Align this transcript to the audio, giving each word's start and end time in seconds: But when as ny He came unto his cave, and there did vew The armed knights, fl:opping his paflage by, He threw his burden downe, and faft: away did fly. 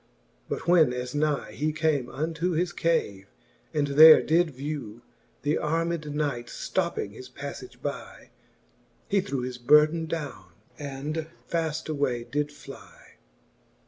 But 0.49 0.67
when 0.67 0.93
as 0.93 1.13
ny 1.13 1.51
He 1.51 1.71
came 1.71 2.09
unto 2.09 2.53
his 2.53 2.73
cave, 2.73 3.27
and 3.71 3.85
there 3.85 4.19
did 4.23 4.49
vew 4.49 5.03
The 5.43 5.59
armed 5.59 6.15
knights, 6.15 6.67
fl:opping 6.69 7.11
his 7.11 7.29
paflage 7.29 7.83
by, 7.83 8.31
He 9.07 9.21
threw 9.21 9.41
his 9.41 9.59
burden 9.59 10.07
downe, 10.07 10.53
and 10.79 11.27
faft: 11.47 11.87
away 11.87 12.23
did 12.23 12.51
fly. 12.51 13.17